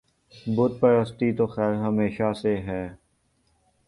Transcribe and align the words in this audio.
بت 0.55 0.71
پرستی 0.79 1.29
تو 1.33 1.45
خیر 1.47 1.73
ہمیشہ 1.83 2.31
سے 2.41 2.55
ہی 2.57 2.81